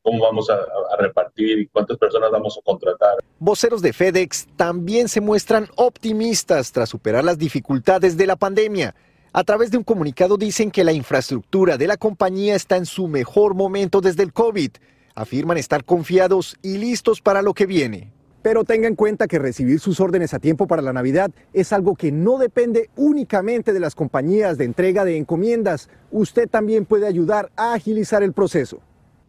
cómo 0.01 0.23
vamos 0.23 0.49
a, 0.49 0.53
a, 0.53 0.97
repartir 0.97 1.59
y 1.59 1.67
cuántas 1.67 1.97
personas 1.97 2.31
vamos 2.31 2.57
a 2.57 2.61
contratar. 2.61 3.17
Voceros 3.37 3.81
de 3.81 3.91
FedEx 3.91 4.47
también 4.55 5.09
se 5.09 5.19
muestran 5.19 5.67
optimistas 5.75 6.71
tras 6.71 6.87
superar 6.87 7.25
las 7.25 7.37
dificultades 7.37 8.15
de 8.15 8.27
la 8.27 8.37
pandemia. 8.37 8.95
A 9.31 9.43
través 9.43 9.69
de 9.69 9.77
un 9.77 9.83
comunicado 9.83 10.37
dicen 10.37 10.71
que 10.71 10.83
la 10.83 10.91
infraestructura 10.91 11.77
de 11.77 11.85
la 11.85 11.97
compañía 11.97 12.55
está 12.55 12.77
en 12.77 12.87
su 12.87 13.07
mejor 13.07 13.53
momento 13.53 14.01
desde 14.01 14.23
el 14.23 14.33
COVID. 14.33 14.71
Afirman 15.13 15.57
estar 15.57 15.85
confiados 15.85 16.57
y 16.63 16.79
listos 16.79 17.21
para 17.21 17.43
lo 17.43 17.53
que 17.53 17.67
viene. 17.67 18.11
Pero 18.41 18.63
tenga 18.63 18.87
en 18.87 18.95
cuenta 18.95 19.27
que 19.27 19.37
recibir 19.37 19.79
sus 19.79 19.99
órdenes 19.99 20.33
a 20.33 20.39
tiempo 20.39 20.65
para 20.65 20.81
la 20.81 20.93
Navidad 20.93 21.29
es 21.53 21.71
algo 21.73 21.95
que 21.95 22.11
no 22.11 22.39
depende 22.39 22.89
únicamente 22.95 23.71
de 23.71 23.79
las 23.79 23.93
compañías 23.93 24.57
de 24.57 24.65
entrega 24.65 25.05
de 25.05 25.17
encomiendas. 25.17 25.89
Usted 26.09 26.49
también 26.49 26.85
puede 26.85 27.05
ayudar 27.05 27.51
a 27.55 27.73
agilizar 27.73 28.23
el 28.23 28.33
proceso. 28.33 28.79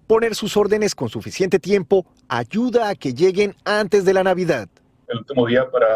Poner 0.06 0.34
sus 0.34 0.56
órdenes 0.56 0.94
con 0.94 1.10
suficiente 1.10 1.58
tiempo 1.58 2.06
ayuda 2.26 2.88
a 2.88 2.94
que 2.94 3.12
lleguen 3.12 3.54
antes 3.64 4.06
de 4.06 4.14
la 4.14 4.24
Navidad. 4.24 4.66
El 5.08 5.18
último 5.18 5.46
día 5.46 5.70
para 5.70 5.88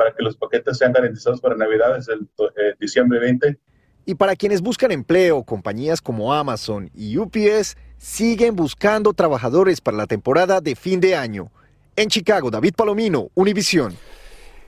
para 0.00 0.14
que 0.14 0.22
los 0.22 0.34
paquetes 0.34 0.78
sean 0.78 0.94
garantizados 0.94 1.42
para 1.42 1.54
Navidad 1.56 1.94
es 1.98 2.08
el 2.08 2.20
eh, 2.20 2.74
diciembre 2.80 3.18
20. 3.18 3.58
Y 4.06 4.14
para 4.14 4.34
quienes 4.34 4.62
buscan 4.62 4.92
empleo, 4.92 5.44
compañías 5.44 6.00
como 6.00 6.32
Amazon 6.32 6.90
y 6.94 7.18
UPS 7.18 7.76
siguen 7.98 8.56
buscando 8.56 9.12
trabajadores 9.12 9.82
para 9.82 9.98
la 9.98 10.06
temporada 10.06 10.62
de 10.62 10.74
fin 10.74 11.00
de 11.00 11.16
año. 11.16 11.52
En 11.96 12.08
Chicago, 12.08 12.50
David 12.50 12.72
Palomino, 12.74 13.28
Univisión. 13.34 13.94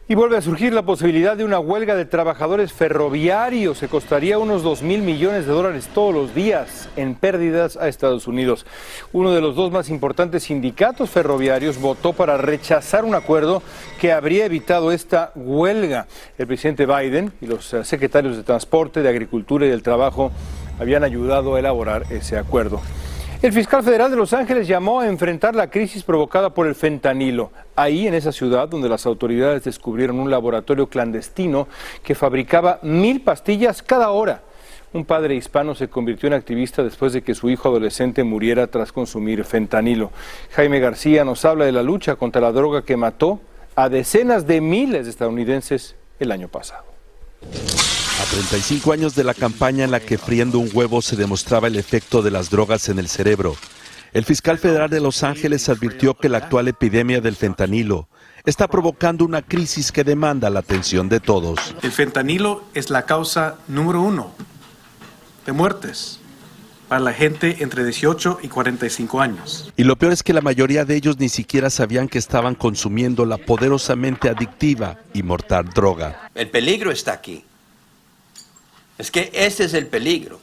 Y 0.08 0.16
vuelve 0.16 0.36
a 0.36 0.42
surgir 0.42 0.72
la 0.72 0.82
posibilidad 0.82 1.36
de 1.36 1.44
una 1.44 1.60
huelga 1.60 1.94
de 1.94 2.04
trabajadores 2.04 2.72
ferroviarios 2.72 3.78
que 3.78 3.86
costaría 3.86 4.36
unos 4.36 4.64
2 4.64 4.82
mil 4.82 5.00
millones 5.00 5.46
de 5.46 5.52
dólares 5.52 5.88
todos 5.94 6.12
los 6.12 6.34
días 6.34 6.88
en 6.96 7.14
pérdidas 7.14 7.76
a 7.76 7.86
Estados 7.86 8.26
Unidos. 8.26 8.66
Uno 9.12 9.30
de 9.30 9.40
los 9.40 9.54
dos 9.54 9.70
más 9.70 9.88
importantes 9.90 10.42
sindicatos 10.42 11.08
ferroviarios 11.08 11.80
votó 11.80 12.12
para 12.14 12.36
rechazar 12.36 13.04
un 13.04 13.14
acuerdo 13.14 13.62
que 14.00 14.10
habría 14.10 14.44
evitado 14.44 14.90
esta 14.90 15.30
huelga. 15.36 16.08
El 16.36 16.48
presidente 16.48 16.84
Biden 16.84 17.32
y 17.40 17.46
los 17.46 17.72
eh, 17.72 17.84
secretarios 17.84 18.36
de 18.36 18.42
Transporte, 18.42 19.02
de 19.02 19.08
Agricultura 19.08 19.66
y 19.66 19.70
del 19.70 19.84
Trabajo 19.84 20.32
habían 20.80 21.04
ayudado 21.04 21.54
a 21.54 21.60
elaborar 21.60 22.06
ese 22.10 22.36
acuerdo. 22.36 22.80
El 23.42 23.52
fiscal 23.52 23.82
federal 23.82 24.08
de 24.08 24.16
Los 24.16 24.34
Ángeles 24.34 24.68
llamó 24.68 25.00
a 25.00 25.08
enfrentar 25.08 25.56
la 25.56 25.68
crisis 25.68 26.04
provocada 26.04 26.50
por 26.50 26.68
el 26.68 26.76
fentanilo. 26.76 27.50
Ahí, 27.74 28.06
en 28.06 28.14
esa 28.14 28.30
ciudad, 28.30 28.68
donde 28.68 28.88
las 28.88 29.04
autoridades 29.04 29.64
descubrieron 29.64 30.20
un 30.20 30.30
laboratorio 30.30 30.86
clandestino 30.86 31.66
que 32.04 32.14
fabricaba 32.14 32.78
mil 32.82 33.20
pastillas 33.20 33.82
cada 33.82 34.10
hora. 34.10 34.42
Un 34.92 35.04
padre 35.04 35.34
hispano 35.34 35.74
se 35.74 35.88
convirtió 35.88 36.28
en 36.28 36.34
activista 36.34 36.84
después 36.84 37.12
de 37.14 37.22
que 37.22 37.34
su 37.34 37.50
hijo 37.50 37.68
adolescente 37.68 38.22
muriera 38.22 38.68
tras 38.68 38.92
consumir 38.92 39.42
fentanilo. 39.42 40.12
Jaime 40.52 40.78
García 40.78 41.24
nos 41.24 41.44
habla 41.44 41.64
de 41.64 41.72
la 41.72 41.82
lucha 41.82 42.14
contra 42.14 42.40
la 42.40 42.52
droga 42.52 42.84
que 42.84 42.96
mató 42.96 43.40
a 43.74 43.88
decenas 43.88 44.46
de 44.46 44.60
miles 44.60 45.06
de 45.06 45.10
estadounidenses 45.10 45.96
el 46.20 46.30
año 46.30 46.46
pasado. 46.46 46.84
A 48.22 48.24
35 48.24 48.92
años 48.92 49.16
de 49.16 49.24
la 49.24 49.34
campaña 49.34 49.82
en 49.82 49.90
la 49.90 49.98
que 49.98 50.16
friendo 50.16 50.60
un 50.60 50.70
huevo 50.72 51.02
se 51.02 51.16
demostraba 51.16 51.66
el 51.66 51.74
efecto 51.74 52.22
de 52.22 52.30
las 52.30 52.50
drogas 52.50 52.88
en 52.88 53.00
el 53.00 53.08
cerebro, 53.08 53.56
el 54.12 54.24
fiscal 54.24 54.58
federal 54.58 54.88
de 54.88 55.00
Los 55.00 55.24
Ángeles 55.24 55.68
advirtió 55.68 56.14
que 56.14 56.28
la 56.28 56.38
actual 56.38 56.68
epidemia 56.68 57.20
del 57.20 57.34
fentanilo 57.34 58.06
está 58.44 58.68
provocando 58.68 59.24
una 59.24 59.42
crisis 59.42 59.90
que 59.90 60.04
demanda 60.04 60.50
la 60.50 60.60
atención 60.60 61.08
de 61.08 61.18
todos. 61.18 61.74
El 61.82 61.90
fentanilo 61.90 62.62
es 62.74 62.90
la 62.90 63.06
causa 63.06 63.56
número 63.66 64.00
uno 64.00 64.32
de 65.44 65.50
muertes 65.50 66.20
para 66.86 67.00
la 67.00 67.12
gente 67.12 67.56
entre 67.58 67.82
18 67.82 68.38
y 68.40 68.46
45 68.46 69.20
años. 69.20 69.72
Y 69.76 69.82
lo 69.82 69.96
peor 69.96 70.12
es 70.12 70.22
que 70.22 70.32
la 70.32 70.42
mayoría 70.42 70.84
de 70.84 70.94
ellos 70.94 71.18
ni 71.18 71.28
siquiera 71.28 71.70
sabían 71.70 72.06
que 72.06 72.18
estaban 72.18 72.54
consumiendo 72.54 73.26
la 73.26 73.38
poderosamente 73.38 74.28
adictiva 74.28 75.00
y 75.12 75.24
mortal 75.24 75.70
droga. 75.74 76.30
El 76.36 76.50
peligro 76.50 76.92
está 76.92 77.14
aquí. 77.14 77.46
Es 78.98 79.10
que 79.10 79.30
ese 79.34 79.64
es 79.64 79.74
el 79.74 79.86
peligro. 79.86 80.40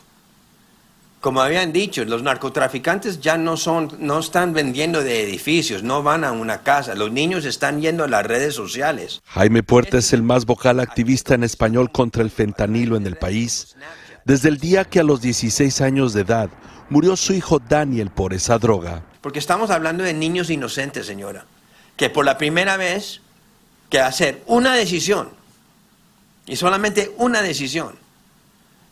Como 1.21 1.41
habían 1.41 1.73
dicho, 1.73 2.05
los 2.05 2.23
narcotraficantes 2.23 3.19
ya 3.19 3.37
no 3.37 3.57
son, 3.57 3.93
no 3.99 4.19
están 4.19 4.53
vendiendo 4.53 5.03
de 5.03 5.21
edificios, 5.23 5.83
no 5.83 6.01
van 6.01 6.23
a 6.23 6.31
una 6.31 6.63
casa. 6.63 6.95
Los 6.95 7.11
niños 7.11 7.43
están 7.43 7.81
yendo 7.81 8.05
a 8.05 8.07
las 8.07 8.25
redes 8.25 8.55
sociales. 8.55 9.21
Jaime 9.25 9.61
Puerta 9.61 9.97
es 9.97 10.13
el 10.13 10.23
más 10.23 10.45
vocal 10.45 10.79
activista 10.79 11.35
en 11.35 11.43
español 11.43 11.91
contra 11.91 12.23
el 12.23 12.31
fentanilo 12.31 12.95
en 12.95 13.05
el 13.05 13.17
país. 13.17 13.75
Desde 14.23 14.47
el 14.47 14.59
día 14.59 14.85
que 14.85 15.01
a 15.01 15.03
los 15.03 15.19
16 15.19 15.81
años 15.81 16.13
de 16.13 16.21
edad 16.21 16.49
murió 16.89 17.17
su 17.17 17.33
hijo 17.33 17.59
Daniel 17.59 18.11
por 18.11 18.33
esa 18.33 18.57
droga. 18.57 19.03
Porque 19.21 19.39
estamos 19.39 19.69
hablando 19.71 20.03
de 20.05 20.13
niños 20.13 20.49
inocentes, 20.49 21.05
señora, 21.05 21.45
que 21.97 22.09
por 22.09 22.23
la 22.23 22.37
primera 22.37 22.77
vez 22.77 23.21
que 23.89 23.99
hacer 23.99 24.41
una 24.45 24.73
decisión, 24.73 25.29
y 26.45 26.55
solamente 26.55 27.13
una 27.17 27.41
decisión, 27.41 27.95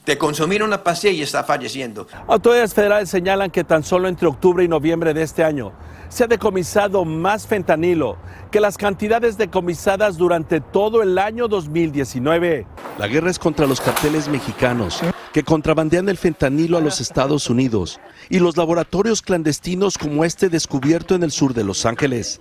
de 0.08 0.18
consumir 0.18 0.64
una 0.64 0.84
pastilla 0.84 1.14
y 1.14 1.22
está 1.22 1.44
falleciendo. 1.44 2.08
Autoridades 2.28 2.74
federales 2.74 3.10
señalan 3.10 3.52
que 3.52 3.66
tan 3.66 3.84
solo 3.84 4.08
entre 4.08 4.28
octubre 4.28 4.64
y 4.64 4.68
noviembre 4.68 5.14
de 5.14 5.22
este 5.22 5.44
año 5.44 5.74
se 6.08 6.24
ha 6.24 6.28
decomisado 6.28 7.04
más 7.04 7.46
fentanilo 7.46 8.18
que 8.50 8.62
las 8.62 8.78
cantidades 8.78 9.38
decomisadas 9.38 10.16
durante 10.16 10.62
todo 10.62 11.04
el 11.04 11.18
año 11.18 11.50
2019. 11.50 12.66
La 12.98 13.08
guerra 13.08 13.30
es 13.30 13.38
contra 13.38 13.68
los 13.68 13.82
carteles 13.82 14.30
mexicanos 14.30 15.02
que 15.34 15.44
contrabandean 15.44 16.08
el 16.08 16.18
fentanilo 16.18 16.78
a 16.78 16.82
los 16.82 17.02
Estados 17.02 17.50
Unidos 17.50 18.00
y 18.30 18.40
los 18.40 18.56
laboratorios 18.56 19.22
clandestinos 19.22 19.98
como 19.98 20.24
este 20.24 20.48
descubierto 20.48 21.16
en 21.16 21.24
el 21.24 21.32
sur 21.32 21.54
de 21.54 21.66
Los 21.66 21.86
Ángeles, 21.86 22.40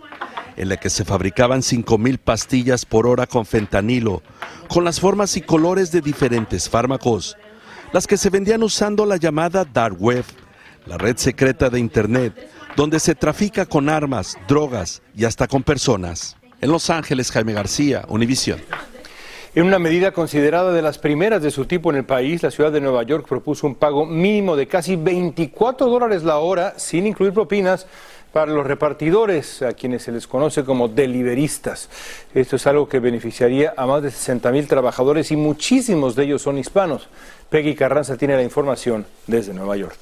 en 0.57 0.69
la 0.69 0.77
que 0.77 0.89
se 0.89 1.05
fabricaban 1.05 1.63
5.000 1.63 2.19
pastillas 2.19 2.87
por 2.87 3.09
hora 3.09 3.27
con 3.27 3.45
fentanilo, 3.45 4.23
con 4.69 4.85
las 4.85 5.01
formas 5.01 5.37
y 5.37 5.43
colores 5.43 5.91
de 5.91 6.01
diferentes 6.01 6.71
fármacos 6.71 7.37
las 7.93 8.07
que 8.07 8.17
se 8.17 8.31
vendían 8.31 8.63
usando 8.63 9.07
la 9.07 9.17
llamada 9.17 9.65
Dark 9.65 9.97
Web, 9.99 10.25
la 10.87 10.99
red 10.99 11.17
secreta 11.17 11.71
de 11.71 11.79
Internet, 11.79 12.51
donde 12.77 13.01
se 13.01 13.15
trafica 13.15 13.67
con 13.67 13.89
armas, 13.89 14.37
drogas 14.49 15.03
y 15.15 15.25
hasta 15.25 15.47
con 15.47 15.63
personas. 15.63 16.37
En 16.61 16.71
Los 16.71 16.91
Ángeles, 16.91 17.31
Jaime 17.31 17.53
García, 17.53 18.05
Univisión. 18.09 18.61
En 19.55 19.65
una 19.65 19.79
medida 19.79 20.13
considerada 20.13 20.71
de 20.73 20.83
las 20.83 20.99
primeras 20.99 21.43
de 21.43 21.51
su 21.51 21.65
tipo 21.65 21.91
en 21.91 21.97
el 21.97 22.05
país, 22.05 22.43
la 22.43 22.51
ciudad 22.51 22.71
de 22.71 22.81
Nueva 22.81 23.03
York 23.05 23.27
propuso 23.27 23.67
un 23.67 23.75
pago 23.75 24.05
mínimo 24.05 24.55
de 24.55 24.67
casi 24.67 24.97
24 24.97 25.87
dólares 25.87 26.25
la 26.25 26.37
hora, 26.37 26.75
sin 26.77 27.07
incluir 27.07 27.33
propinas, 27.33 27.87
para 28.37 28.53
los 28.53 28.67
repartidores, 28.67 29.63
a 29.63 29.73
quienes 29.73 30.03
se 30.03 30.13
les 30.13 30.27
conoce 30.27 30.63
como 30.63 30.89
deliveristas. 30.89 31.89
Esto 32.35 32.57
es 32.57 32.67
algo 32.67 32.87
que 32.87 33.01
beneficiaría 33.01 33.73
a 33.75 33.87
más 33.87 34.03
de 34.03 34.11
60 34.11 34.53
mil 34.53 34.69
trabajadores 34.69 35.31
y 35.33 35.37
muchísimos 35.37 36.15
de 36.15 36.25
ellos 36.25 36.43
son 36.43 36.59
hispanos. 36.59 37.09
Peggy 37.49 37.75
Carranza 37.75 38.19
tiene 38.19 38.37
la 38.37 38.43
información 38.43 39.07
desde 39.27 39.55
Nueva 39.55 39.79
York. 39.79 39.97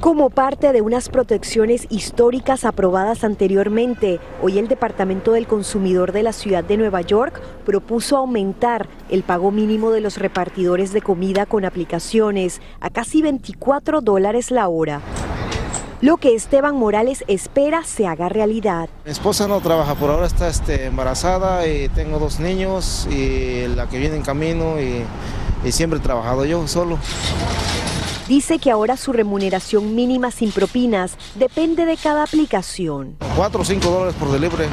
Como 0.00 0.28
parte 0.28 0.74
de 0.74 0.82
unas 0.82 1.08
protecciones 1.08 1.86
históricas 1.88 2.66
aprobadas 2.66 3.24
anteriormente, 3.24 4.20
hoy 4.42 4.58
el 4.58 4.68
Departamento 4.68 5.32
del 5.32 5.46
Consumidor 5.46 6.12
de 6.12 6.24
la 6.24 6.34
Ciudad 6.34 6.62
de 6.62 6.76
Nueva 6.76 7.00
York 7.00 7.40
propuso 7.64 8.18
aumentar 8.18 8.86
el 9.08 9.22
pago 9.22 9.50
mínimo 9.50 9.92
de 9.92 10.02
los 10.02 10.18
repartidores 10.18 10.92
de 10.92 11.00
comida 11.00 11.46
con 11.46 11.64
aplicaciones 11.64 12.60
a 12.80 12.90
casi 12.90 13.22
24 13.22 14.02
dólares 14.02 14.50
la 14.50 14.68
hora. 14.68 15.00
Lo 16.04 16.18
que 16.18 16.34
Esteban 16.34 16.76
Morales 16.76 17.24
espera 17.28 17.82
se 17.82 18.06
haga 18.06 18.28
realidad. 18.28 18.90
Mi 19.06 19.10
esposa 19.10 19.48
no 19.48 19.62
trabaja, 19.62 19.94
por 19.94 20.10
ahora 20.10 20.26
está 20.26 20.48
este, 20.48 20.84
embarazada 20.84 21.66
y 21.66 21.88
tengo 21.88 22.18
dos 22.18 22.40
niños 22.40 23.08
y 23.10 23.66
la 23.68 23.88
que 23.88 23.96
viene 23.96 24.16
en 24.16 24.22
camino 24.22 24.78
y, 24.78 25.02
y 25.66 25.72
siempre 25.72 26.00
he 26.00 26.02
trabajado 26.02 26.44
yo 26.44 26.68
solo. 26.68 26.98
Dice 28.28 28.58
que 28.58 28.70
ahora 28.70 28.98
su 28.98 29.14
remuneración 29.14 29.94
mínima 29.94 30.30
sin 30.30 30.52
propinas 30.52 31.16
depende 31.36 31.86
de 31.86 31.96
cada 31.96 32.24
aplicación. 32.24 33.16
4 33.34 33.62
o 33.62 33.64
5 33.64 33.90
dólares 33.90 34.14
por 34.20 34.30
delivery. 34.30 34.68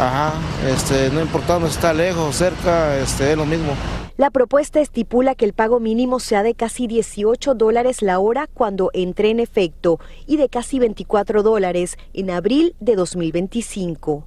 Ajá, 0.00 0.32
este, 0.66 1.10
no 1.10 1.20
importando 1.20 1.68
si 1.68 1.74
está 1.74 1.94
lejos 1.94 2.28
o 2.28 2.32
cerca, 2.32 2.98
este, 2.98 3.30
es 3.30 3.38
lo 3.38 3.46
mismo. 3.46 3.74
La 4.20 4.28
propuesta 4.28 4.80
estipula 4.80 5.34
que 5.34 5.46
el 5.46 5.54
pago 5.54 5.80
mínimo 5.80 6.20
sea 6.20 6.42
de 6.42 6.54
casi 6.54 6.86
18 6.86 7.54
dólares 7.54 8.02
la 8.02 8.18
hora 8.18 8.48
cuando 8.52 8.90
entre 8.92 9.30
en 9.30 9.40
efecto 9.40 9.98
y 10.26 10.36
de 10.36 10.50
casi 10.50 10.78
24 10.78 11.42
dólares 11.42 11.96
en 12.12 12.28
abril 12.28 12.76
de 12.80 12.96
2025. 12.96 14.26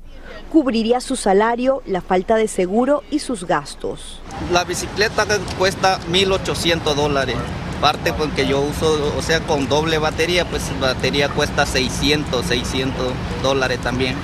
Cubriría 0.51 0.99
su 0.99 1.15
salario, 1.15 1.83
la 1.85 2.01
falta 2.01 2.37
de 2.37 2.47
seguro 2.47 3.03
y 3.11 3.19
sus 3.19 3.45
gastos. 3.45 4.19
La 4.51 4.63
bicicleta 4.63 5.27
cuesta 5.59 5.99
1.800 6.09 6.95
dólares. 6.95 7.37
Parte 7.79 8.13
porque 8.13 8.47
yo 8.47 8.61
uso, 8.61 9.13
o 9.15 9.21
sea, 9.21 9.41
con 9.41 9.69
doble 9.69 9.99
batería, 9.99 10.43
pues 10.45 10.63
batería 10.81 11.29
cuesta 11.29 11.67
600, 11.67 12.43
600 12.43 13.13
dólares 13.43 13.77
también. 13.81 14.15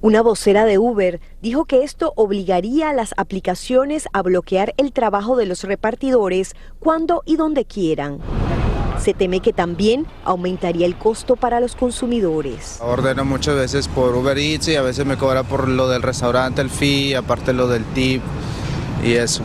Una 0.00 0.22
vocera 0.22 0.64
de 0.64 0.78
Uber 0.78 1.20
dijo 1.42 1.64
que 1.64 1.82
esto 1.82 2.12
obligaría 2.14 2.90
a 2.90 2.92
las 2.92 3.14
aplicaciones 3.16 4.06
a 4.12 4.22
bloquear 4.22 4.72
el 4.76 4.92
trabajo 4.92 5.36
de 5.36 5.44
los 5.44 5.64
repartidores 5.64 6.54
cuando 6.78 7.24
y 7.26 7.34
donde 7.34 7.64
quieran. 7.64 8.20
Se 9.00 9.12
teme 9.12 9.40
que 9.40 9.52
también 9.52 10.06
aumentaría 10.24 10.86
el 10.86 10.96
costo 10.96 11.34
para 11.34 11.58
los 11.58 11.74
consumidores. 11.74 12.78
Ordeno 12.80 13.24
muchas 13.24 13.56
veces 13.56 13.88
por 13.88 14.14
Uber 14.14 14.38
Eats 14.38 14.68
y 14.68 14.76
a 14.76 14.82
veces 14.82 15.04
me 15.04 15.16
cobra 15.16 15.42
por 15.42 15.66
lo 15.66 15.88
del 15.88 16.02
restaurante, 16.02 16.62
el 16.62 16.70
fee, 16.70 17.16
aparte 17.16 17.52
lo 17.52 17.66
del 17.66 17.84
tip 17.86 18.22
y 19.04 19.14
eso. 19.14 19.42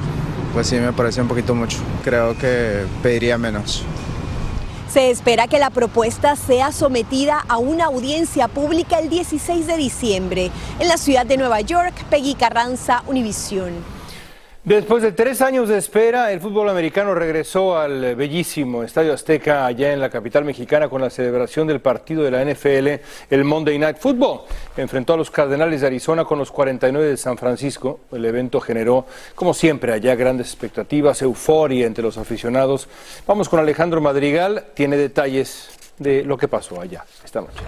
Pues 0.53 0.67
sí, 0.67 0.75
me 0.75 0.93
parece 0.93 1.19
un 1.19 1.27
poquito 1.27 1.55
mucho. 1.55 1.79
Creo 2.03 2.37
que 2.37 2.83
pediría 3.01 3.39
menos. 3.39 3.83
Se 4.93 5.09
espera 5.09 5.47
que 5.47 5.57
la 5.57 5.71
propuesta 5.71 6.35
sea 6.35 6.71
sometida 6.71 7.43
a 7.49 7.57
una 7.57 7.85
audiencia 7.85 8.47
pública 8.47 8.99
el 8.99 9.09
16 9.09 9.65
de 9.65 9.75
diciembre 9.75 10.51
en 10.77 10.87
la 10.87 10.97
ciudad 10.97 11.25
de 11.25 11.35
Nueva 11.35 11.61
York. 11.61 11.95
Peggy 12.11 12.35
Carranza, 12.35 13.01
Univisión. 13.07 13.73
Después 14.65 15.03
de 15.03 15.11
tres 15.11 15.41
años 15.41 15.67
de 15.67 15.77
espera, 15.77 16.31
el 16.31 16.39
fútbol 16.39 16.69
americano 16.69 17.13
regresó 17.13 17.77
al 17.77 18.15
bellísimo 18.15 18.81
Estadio 18.81 19.11
Azteca 19.11 19.65
allá 19.65 19.91
en 19.91 19.99
la 19.99 20.09
capital 20.09 20.45
mexicana 20.45 20.87
con 20.87 21.01
la 21.01 21.09
celebración 21.09 21.67
del 21.67 21.81
partido 21.81 22.23
de 22.23 22.31
la 22.31 22.45
NFL, 22.45 23.01
el 23.29 23.43
Monday 23.43 23.77
Night 23.77 23.97
Football. 23.97 24.43
Enfrentó 24.77 25.15
a 25.15 25.17
los 25.17 25.29
Cardenales 25.29 25.81
de 25.81 25.87
Arizona 25.87 26.23
con 26.23 26.39
los 26.39 26.49
49 26.49 27.07
de 27.07 27.17
San 27.17 27.37
Francisco. 27.37 27.99
El 28.13 28.23
evento 28.23 28.61
generó, 28.61 29.05
como 29.35 29.53
siempre, 29.53 29.91
allá 29.91 30.15
grandes 30.15 30.47
expectativas, 30.47 31.21
euforia 31.21 31.85
entre 31.85 32.01
los 32.01 32.17
aficionados. 32.17 32.87
Vamos 33.27 33.49
con 33.49 33.59
Alejandro 33.59 33.99
Madrigal, 33.99 34.67
tiene 34.75 34.95
detalles 34.95 35.71
de 35.99 36.23
lo 36.23 36.37
que 36.37 36.47
pasó 36.47 36.79
allá 36.79 37.03
esta 37.25 37.41
noche. 37.41 37.59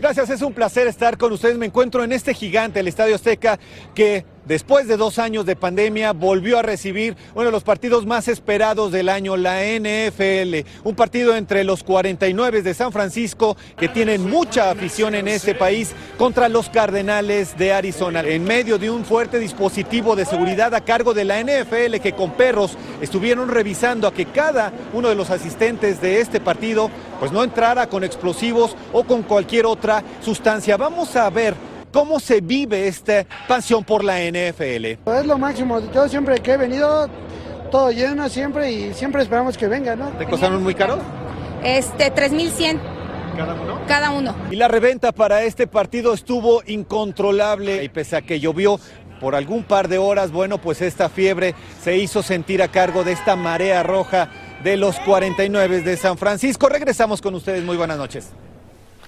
Gracias, 0.00 0.30
es 0.30 0.40
un 0.40 0.54
placer 0.54 0.86
estar 0.86 1.18
con 1.18 1.30
ustedes. 1.30 1.58
Me 1.58 1.66
encuentro 1.66 2.02
en 2.04 2.12
este 2.12 2.32
gigante, 2.32 2.80
el 2.80 2.88
Estadio 2.88 3.16
Azteca, 3.16 3.58
que 3.94 4.24
después 4.48 4.88
de 4.88 4.96
dos 4.96 5.18
años 5.18 5.46
de 5.46 5.54
pandemia, 5.54 6.12
volvió 6.12 6.58
a 6.58 6.62
recibir 6.62 7.16
uno 7.34 7.44
de 7.44 7.52
los 7.52 7.62
partidos 7.62 8.06
más 8.06 8.26
esperados 8.26 8.90
del 8.90 9.10
año, 9.10 9.36
la 9.36 9.60
NFL. 9.62 10.66
Un 10.84 10.94
partido 10.96 11.36
entre 11.36 11.62
los 11.62 11.84
49 11.84 12.62
de 12.62 12.74
San 12.74 12.90
Francisco, 12.90 13.56
que 13.76 13.88
tienen 13.88 14.28
mucha 14.28 14.70
afición 14.70 15.14
en 15.14 15.28
este 15.28 15.54
país, 15.54 15.92
contra 16.16 16.48
los 16.48 16.70
Cardenales 16.70 17.56
de 17.58 17.72
Arizona. 17.74 18.22
En 18.22 18.44
medio 18.44 18.78
de 18.78 18.90
un 18.90 19.04
fuerte 19.04 19.38
dispositivo 19.38 20.16
de 20.16 20.24
seguridad 20.24 20.74
a 20.74 20.80
cargo 20.80 21.12
de 21.12 21.26
la 21.26 21.40
NFL, 21.40 22.00
que 22.02 22.14
con 22.16 22.32
perros 22.32 22.76
estuvieron 23.02 23.50
revisando 23.50 24.08
a 24.08 24.14
que 24.14 24.24
cada 24.24 24.72
uno 24.94 25.10
de 25.10 25.14
los 25.14 25.30
asistentes 25.30 26.00
de 26.00 26.20
este 26.20 26.40
partido 26.40 26.90
pues 27.20 27.32
no 27.32 27.44
entrara 27.44 27.88
con 27.88 28.04
explosivos 28.04 28.76
o 28.92 29.04
con 29.04 29.22
cualquier 29.22 29.66
otra 29.66 30.02
sustancia. 30.22 30.76
Vamos 30.76 31.14
a 31.16 31.28
ver 31.30 31.54
¿Cómo 31.92 32.20
se 32.20 32.40
vive 32.40 32.86
esta 32.86 33.24
pasión 33.46 33.84
por 33.84 34.04
la 34.04 34.18
NFL? 34.20 34.84
Es 34.84 35.26
lo 35.26 35.38
máximo. 35.38 35.80
Yo 35.92 36.08
siempre 36.08 36.38
que 36.40 36.52
he 36.52 36.56
venido, 36.56 37.08
todo 37.70 37.90
lleno 37.90 38.28
siempre 38.28 38.70
y 38.70 38.94
siempre 38.94 39.22
esperamos 39.22 39.56
que 39.56 39.68
venga, 39.68 39.96
¿no? 39.96 40.10
¿Te 40.10 40.26
costaron 40.26 40.62
muy 40.62 40.74
caro? 40.74 40.98
Este, 41.62 42.10
3100. 42.10 42.80
¿Cada 43.36 43.54
uno? 43.54 43.80
Cada 43.86 44.10
uno. 44.10 44.34
Y 44.50 44.56
la 44.56 44.68
reventa 44.68 45.12
para 45.12 45.44
este 45.44 45.66
partido 45.66 46.12
estuvo 46.12 46.62
incontrolable 46.66 47.84
y 47.84 47.88
pese 47.88 48.16
a 48.16 48.22
que 48.22 48.40
llovió 48.40 48.78
por 49.20 49.34
algún 49.34 49.64
par 49.64 49.88
de 49.88 49.98
horas, 49.98 50.30
bueno, 50.30 50.58
pues 50.58 50.80
esta 50.82 51.08
fiebre 51.08 51.54
se 51.82 51.96
hizo 51.96 52.22
sentir 52.22 52.62
a 52.62 52.68
cargo 52.68 53.02
de 53.04 53.12
esta 53.12 53.34
marea 53.36 53.82
roja 53.82 54.30
de 54.62 54.76
los 54.76 54.98
49 55.00 55.82
de 55.82 55.96
San 55.96 56.18
Francisco. 56.18 56.68
Regresamos 56.68 57.20
con 57.20 57.34
ustedes. 57.34 57.64
Muy 57.64 57.76
buenas 57.76 57.98
noches. 57.98 58.30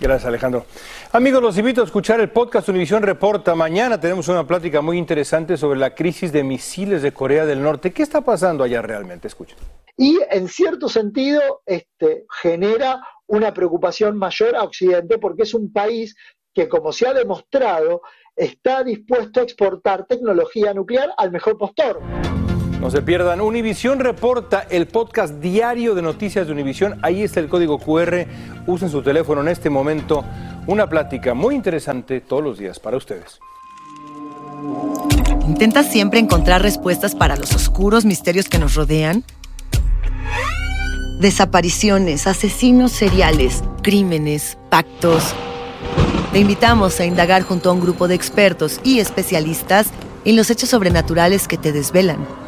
Gracias, 0.01 0.27
Alejandro. 0.27 0.65
Amigos, 1.13 1.43
los 1.43 1.59
invito 1.59 1.83
a 1.83 1.85
escuchar 1.85 2.21
el 2.21 2.31
podcast 2.31 2.71
Univisión 2.71 3.03
Reporta. 3.03 3.55
Mañana 3.55 4.01
tenemos 4.01 4.29
una 4.29 4.47
plática 4.47 4.81
muy 4.81 4.97
interesante 4.97 5.59
sobre 5.59 5.79
la 5.79 5.95
crisis 5.95 6.33
de 6.33 6.43
misiles 6.43 7.03
de 7.03 7.13
Corea 7.13 7.45
del 7.45 7.63
Norte. 7.63 7.93
¿Qué 7.93 8.03
está 8.03 8.23
pasando 8.23 8.65
allá 8.65 8.81
realmente? 8.81 9.29
Escuchen. 9.29 9.59
Y 9.99 10.19
en 10.31 10.49
cierto 10.49 10.89
sentido 10.89 11.61
este, 11.67 12.25
genera 12.41 13.07
una 13.27 13.53
preocupación 13.53 14.17
mayor 14.17 14.57
a 14.57 14.63
Occidente 14.63 15.19
porque 15.19 15.43
es 15.43 15.53
un 15.53 15.71
país 15.71 16.17
que, 16.55 16.67
como 16.67 16.93
se 16.93 17.07
ha 17.07 17.13
demostrado, 17.13 18.01
está 18.35 18.83
dispuesto 18.83 19.41
a 19.41 19.43
exportar 19.43 20.07
tecnología 20.07 20.73
nuclear 20.73 21.13
al 21.19 21.31
mejor 21.31 21.59
postor. 21.59 22.01
No 22.81 22.91
se 22.91 23.03
pierdan. 23.03 23.43
Univisión 23.43 24.01
reporta 24.01 24.67
el 24.71 24.87
podcast 24.87 25.35
diario 25.35 25.95
de 25.95 26.01
noticias 26.01 26.47
de 26.47 26.53
Univisión. 26.55 26.99
Ahí 27.03 27.23
está 27.23 27.39
el 27.39 27.49
código 27.49 27.79
QR. 27.79 28.27
Usen 28.67 28.89
su 28.89 29.03
teléfono 29.03 29.43
en 29.43 29.49
este 29.49 29.69
momento. 29.69 30.25
Una 30.67 30.89
plática 30.89 31.35
muy 31.35 31.55
interesante 31.55 32.23
todos 32.23 32.43
los 32.43 32.59
días 32.59 32.81
para 32.81 32.97
ustedes. 32.97 33.39
¿Intentas 35.47 35.91
siempre 35.93 36.21
encontrar 36.21 36.63
respuestas 36.63 37.15
para 37.15 37.37
los 37.37 37.55
oscuros 37.55 38.07
misterios 38.07 38.49
que 38.49 38.59
nos 38.59 38.75
rodean? 38.75 39.25
Desapariciones, 41.21 42.27
asesinos 42.27 42.93
seriales, 42.93 43.63
crímenes, 43.83 44.57
pactos. 44.71 45.35
Te 46.33 46.39
invitamos 46.39 46.99
a 46.99 47.05
indagar 47.05 47.43
junto 47.43 47.69
a 47.69 47.75
un 47.75 47.81
grupo 47.81 48.09
de 48.09 48.15
expertos 48.15 48.81
y 48.85 49.01
especialistas 49.01 49.89
en 50.25 50.37
los 50.37 50.49
hechos 50.49 50.71
sobrenaturales 50.71 51.47
que 51.47 51.59
te 51.59 51.73
desvelan. 51.73 52.40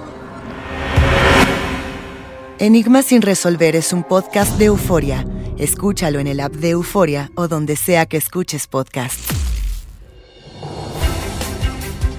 Enigma 2.63 3.03
sin 3.03 3.23
resolver 3.23 3.75
es 3.75 3.93
un 3.93 4.05
podcast 4.05 4.57
de 4.57 4.67
euforia. 4.67 5.27
Escúchalo 5.59 6.21
en 6.21 6.29
el 6.29 6.39
app 6.39 6.53
de 6.53 6.71
Euforia 6.71 7.33
o 7.35 7.49
donde 7.49 7.75
sea 7.75 8.07
que 8.07 8.17
escuches 8.17 8.69
podcast. 8.69 9.19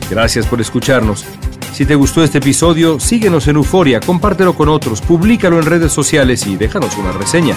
Gracias 0.10 0.46
por 0.46 0.60
escucharnos. 0.60 1.24
Si 1.72 1.86
te 1.86 1.96
gustó 1.96 2.26
este 2.26 2.40
episodio, 2.40 3.00
síguenos 3.00 3.48
en 3.48 3.56
Euforia, 3.56 4.02
compártelo 4.02 4.54
con 4.54 4.68
otros, 4.68 5.00
públicalo 5.00 5.60
en 5.60 5.66
redes 5.66 5.94
sociales 5.94 6.46
y 6.46 6.58
déjanos 6.58 6.98
una 6.98 7.14
reseña. 7.14 7.56